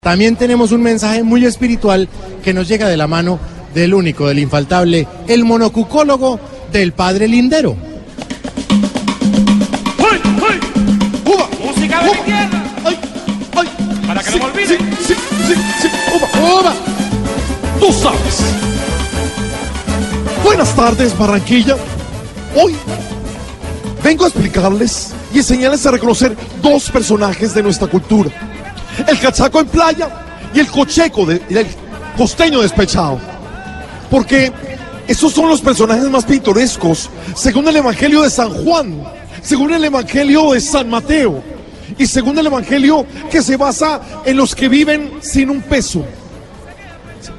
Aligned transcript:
También 0.00 0.36
tenemos 0.36 0.70
un 0.70 0.80
mensaje 0.80 1.24
muy 1.24 1.44
espiritual 1.44 2.08
que 2.44 2.54
nos 2.54 2.68
llega 2.68 2.86
de 2.86 2.96
la 2.96 3.08
mano 3.08 3.40
del 3.74 3.94
único, 3.94 4.28
del 4.28 4.38
infaltable, 4.38 5.08
el 5.26 5.44
monocucólogo 5.44 6.38
del 6.70 6.92
padre 6.92 7.26
Lindero. 7.26 7.76
¡Ay, 9.98 10.20
ay! 10.24 10.60
¡Uba! 11.26 11.48
¡Música 11.66 12.04
de 12.04 12.10
izquierda! 12.12 12.64
¡Ay, 12.84 12.98
ay! 13.56 13.68
¡Para 14.06 14.22
que 14.22 14.30
sí, 14.30 14.38
no 14.38 14.44
me 14.44 14.52
olviden! 14.52 14.78
Sí, 15.04 15.14
sí, 15.82 15.88
¡Uba, 16.16 16.60
uba! 16.60 16.74
¡Tú 17.80 17.92
sabes! 17.92 18.38
Buenas 20.44 20.76
tardes, 20.76 21.18
Barranquilla. 21.18 21.76
Hoy 22.54 22.76
vengo 24.04 24.26
a 24.26 24.28
explicarles 24.28 25.12
y 25.34 25.38
enseñarles 25.38 25.84
a 25.86 25.90
reconocer 25.90 26.36
dos 26.62 26.88
personajes 26.88 27.52
de 27.52 27.64
nuestra 27.64 27.88
cultura 27.88 28.47
el 29.06 29.18
cachaco 29.20 29.60
en 29.60 29.66
playa 29.66 30.08
y 30.54 30.60
el 30.60 30.66
cocheco, 30.68 31.26
de, 31.26 31.66
costeño 32.16 32.62
despechado. 32.62 33.18
Porque 34.10 34.52
esos 35.06 35.32
son 35.32 35.48
los 35.48 35.60
personajes 35.60 36.08
más 36.10 36.24
pintorescos, 36.24 37.10
según 37.34 37.68
el 37.68 37.76
Evangelio 37.76 38.22
de 38.22 38.30
San 38.30 38.50
Juan, 38.50 39.02
según 39.42 39.72
el 39.72 39.84
Evangelio 39.84 40.52
de 40.52 40.60
San 40.60 40.88
Mateo 40.88 41.42
y 41.96 42.06
según 42.06 42.38
el 42.38 42.46
Evangelio 42.46 43.06
que 43.30 43.42
se 43.42 43.56
basa 43.56 44.00
en 44.24 44.36
los 44.36 44.54
que 44.54 44.68
viven 44.68 45.12
sin 45.20 45.50
un 45.50 45.62
peso. 45.62 46.04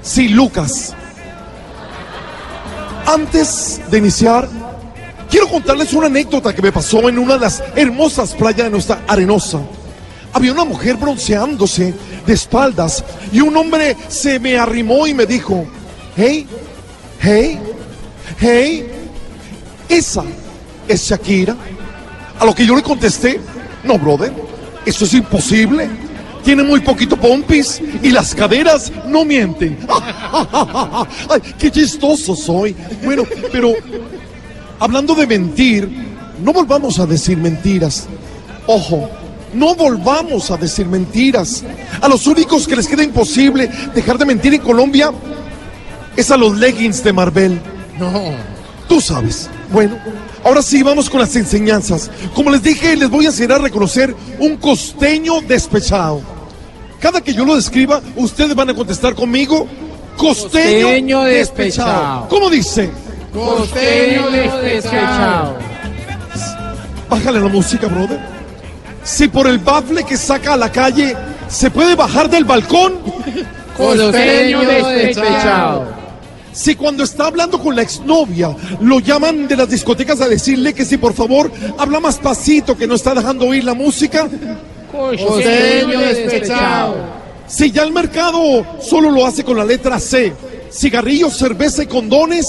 Sin 0.01 0.35
Lucas. 0.35 0.95
Antes 3.05 3.81
de 3.89 3.97
iniciar, 3.97 4.47
quiero 5.29 5.47
contarles 5.47 5.93
una 5.93 6.07
anécdota 6.07 6.53
que 6.53 6.61
me 6.61 6.71
pasó 6.71 7.09
en 7.09 7.17
una 7.17 7.35
de 7.35 7.39
las 7.41 7.63
hermosas 7.75 8.33
playas 8.33 8.65
de 8.65 8.69
nuestra 8.69 9.01
arenosa. 9.07 9.59
Había 10.33 10.51
una 10.51 10.65
mujer 10.65 10.95
bronceándose 10.95 11.93
de 12.25 12.33
espaldas 12.33 13.03
y 13.31 13.41
un 13.41 13.55
hombre 13.57 13.97
se 14.07 14.39
me 14.39 14.57
arrimó 14.57 15.07
y 15.07 15.13
me 15.13 15.25
dijo, 15.25 15.65
hey, 16.15 16.45
hey, 17.19 17.59
hey, 18.39 18.87
esa 19.89 20.23
es 20.87 21.01
Shakira. 21.09 21.55
A 22.39 22.45
lo 22.45 22.53
que 22.53 22.65
yo 22.65 22.75
le 22.75 22.83
contesté, 22.83 23.39
no, 23.83 23.97
brother, 23.97 24.31
eso 24.85 25.05
es 25.05 25.13
imposible. 25.13 25.89
Tiene 26.43 26.63
muy 26.63 26.79
poquito 26.79 27.17
pompis 27.17 27.81
y 28.01 28.11
las 28.11 28.33
caderas 28.33 28.91
no 29.07 29.25
mienten. 29.25 29.77
Ay, 31.29 31.41
¡Qué 31.57 31.69
chistoso 31.69 32.35
soy! 32.35 32.75
Bueno, 33.03 33.23
pero 33.51 33.73
hablando 34.79 35.13
de 35.15 35.27
mentir, 35.27 35.89
no 36.41 36.53
volvamos 36.53 36.97
a 36.99 37.05
decir 37.05 37.37
mentiras. 37.37 38.07
Ojo, 38.67 39.09
no 39.53 39.75
volvamos 39.75 40.51
a 40.51 40.57
decir 40.57 40.85
mentiras. 40.85 41.63
A 42.01 42.07
los 42.07 42.27
únicos 42.27 42.67
que 42.67 42.75
les 42.75 42.87
queda 42.87 43.03
imposible 43.03 43.69
dejar 43.95 44.17
de 44.17 44.25
mentir 44.25 44.53
en 44.53 44.61
Colombia 44.61 45.11
es 46.15 46.31
a 46.31 46.37
los 46.37 46.57
leggings 46.57 47.03
de 47.03 47.13
Marvel. 47.13 47.59
No. 47.97 48.33
Tú 48.87 49.01
sabes. 49.01 49.49
Bueno, 49.71 49.97
ahora 50.43 50.61
sí 50.61 50.83
vamos 50.83 51.09
con 51.09 51.19
las 51.19 51.35
enseñanzas. 51.35 52.09
Como 52.33 52.49
les 52.49 52.63
dije, 52.63 52.95
les 52.95 53.09
voy 53.09 53.25
a 53.25 53.29
enseñar 53.29 53.53
a 53.53 53.63
reconocer 53.63 54.15
un 54.39 54.57
costeño 54.57 55.41
despechado. 55.41 56.21
Cada 56.99 57.21
que 57.21 57.33
yo 57.33 57.45
lo 57.45 57.55
describa, 57.55 58.01
ustedes 58.15 58.55
van 58.55 58.69
a 58.69 58.73
contestar 58.73 59.15
conmigo. 59.15 59.67
Costeño, 60.17 60.87
costeño 60.87 61.23
despechado. 61.23 61.89
despechado. 61.89 62.27
¿Cómo 62.29 62.49
dice? 62.49 62.89
Costeño 63.33 64.29
despechado. 64.29 65.57
Bájale 67.09 67.39
la 67.39 67.47
música, 67.47 67.87
brother 67.87 68.38
si 69.03 69.27
por 69.27 69.47
el 69.47 69.59
bafle 69.59 70.03
que 70.03 70.17
saca 70.17 70.53
a 70.53 70.57
la 70.57 70.71
calle 70.71 71.15
se 71.47 71.71
puede 71.71 71.95
bajar 71.95 72.29
del 72.29 72.45
balcón. 72.45 72.99
Costeño 73.77 74.61
despechado. 74.61 75.99
Si 76.51 76.75
cuando 76.75 77.03
está 77.03 77.27
hablando 77.27 77.59
con 77.59 77.75
la 77.75 77.83
exnovia 77.83 78.53
lo 78.81 78.99
llaman 78.99 79.47
de 79.47 79.55
las 79.55 79.69
discotecas 79.69 80.19
a 80.19 80.27
decirle 80.27 80.73
que 80.73 80.83
si 80.83 80.97
por 80.97 81.13
favor 81.13 81.51
habla 81.77 81.99
más 81.99 82.17
pasito 82.17 82.75
que 82.75 82.87
no 82.87 82.95
está 82.95 83.13
dejando 83.13 83.45
oír 83.45 83.63
la 83.63 83.73
música. 83.73 84.27
Costeño. 84.91 85.99
Si 87.47 87.71
ya 87.71 87.83
el 87.83 87.91
mercado 87.91 88.65
solo 88.81 89.09
lo 89.09 89.25
hace 89.25 89.43
con 89.43 89.57
la 89.57 89.65
letra 89.65 89.99
C, 89.99 90.33
cigarrillos, 90.71 91.37
cerveza 91.37 91.83
y 91.83 91.87
condones. 91.87 92.45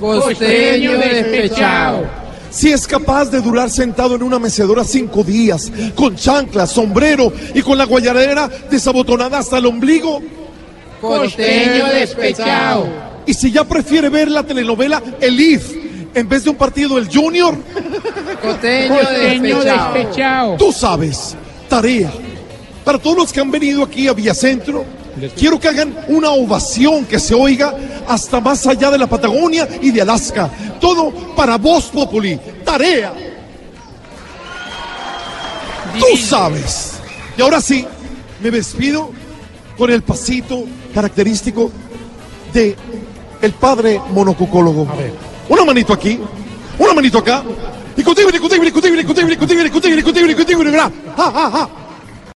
Costeño 0.00 0.96
despechado. 0.98 2.19
Si 2.50 2.72
es 2.72 2.86
capaz 2.86 3.26
de 3.30 3.40
durar 3.40 3.70
sentado 3.70 4.16
en 4.16 4.22
una 4.22 4.38
mecedora 4.38 4.84
cinco 4.84 5.22
días, 5.22 5.70
con 5.94 6.16
chanclas, 6.16 6.70
sombrero 6.72 7.32
y 7.54 7.62
con 7.62 7.78
la 7.78 7.84
guayadera 7.84 8.48
desabotonada 8.70 9.38
hasta 9.38 9.58
el 9.58 9.66
ombligo. 9.66 10.20
Costeño 11.00 11.86
despechado. 11.86 12.88
Y 13.26 13.34
si 13.34 13.52
ya 13.52 13.64
prefiere 13.64 14.08
ver 14.08 14.30
la 14.30 14.42
telenovela 14.42 15.02
El 15.20 15.40
If 15.40 15.72
en 16.12 16.28
vez 16.28 16.44
de 16.44 16.50
un 16.50 16.56
partido 16.56 16.96
del 16.96 17.08
Junior. 17.08 17.56
Costeño, 18.42 18.96
Costeño 18.96 19.60
despechado. 19.60 19.94
despechado. 19.94 20.56
Tú 20.56 20.72
sabes, 20.72 21.36
tarea. 21.68 22.10
Para 22.84 22.98
todos 22.98 23.16
los 23.16 23.32
que 23.32 23.40
han 23.40 23.50
venido 23.50 23.84
aquí 23.84 24.08
a 24.08 24.12
Villacentro, 24.12 24.84
Quiero 25.36 25.58
que 25.58 25.68
hagan 25.68 25.94
una 26.08 26.30
ovación 26.30 27.04
que 27.04 27.18
se 27.18 27.34
oiga 27.34 27.74
hasta 28.08 28.40
más 28.40 28.66
allá 28.66 28.90
de 28.90 28.98
la 28.98 29.06
Patagonia 29.06 29.68
y 29.82 29.90
de 29.90 30.02
Alaska 30.02 30.50
todo 30.80 31.10
para 31.36 31.58
vos, 31.58 31.84
Populi. 31.86 32.38
Tarea. 32.64 33.12
Tú 35.98 36.16
sabes. 36.16 36.98
Y 37.36 37.42
ahora 37.42 37.60
sí, 37.60 37.86
me 38.42 38.50
despido 38.50 39.10
con 39.76 39.90
el 39.90 40.02
pasito 40.02 40.64
característico 40.94 41.70
de 42.52 42.76
el 43.40 43.52
padre 43.52 44.00
monocucólogo. 44.12 44.86
Una 45.48 45.64
manito 45.64 45.92
aquí, 45.92 46.18
una 46.78 46.92
manito 46.94 47.18
acá. 47.18 47.42
Discutible, 47.96 48.32
discutible, 48.32 48.66
discutible, 48.66 49.02
discutible, 49.02 49.30
discutible, 49.36 49.64
discutible, 49.64 49.96
discutible, 49.96 50.34
discutible, 50.34 50.70
discutible, 50.70 51.79